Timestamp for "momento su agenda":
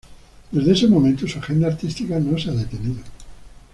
0.87-1.67